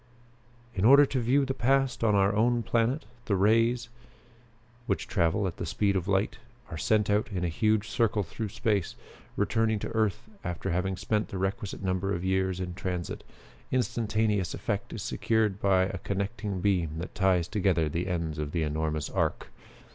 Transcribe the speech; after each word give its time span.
"In 0.73 0.83
order 0.83 1.05
to 1.05 1.19
view 1.19 1.45
the 1.45 1.53
past 1.53 2.03
on 2.03 2.15
our 2.15 2.33
own 2.35 2.63
planet, 2.63 3.05
the 3.25 3.35
rays, 3.35 3.87
which 4.87 5.07
travel 5.07 5.45
at 5.45 5.57
the 5.57 5.65
speed 5.67 5.95
of 5.95 6.07
light, 6.07 6.39
are 6.71 6.75
sent 6.79 7.07
out 7.07 7.31
in 7.31 7.43
a 7.43 7.47
huge 7.49 7.87
circle 7.87 8.23
through 8.23 8.49
space, 8.49 8.95
returning 9.37 9.77
to 9.77 9.89
earth 9.89 10.27
after 10.43 10.71
having 10.71 10.97
spent 10.97 11.27
the 11.27 11.37
requisite 11.37 11.83
number 11.83 12.15
of 12.15 12.25
years 12.25 12.59
in 12.59 12.73
transit. 12.73 13.23
Instantaneous 13.71 14.55
effect 14.55 14.91
is 14.91 15.03
secured 15.03 15.61
by 15.61 15.83
a 15.83 15.99
connecting 15.99 16.61
beam 16.61 16.97
that 16.97 17.13
ties 17.13 17.47
together 17.47 17.87
the 17.87 18.07
ends 18.07 18.39
of 18.39 18.53
the 18.53 18.63
enormous 18.63 19.07
arc. 19.07 19.49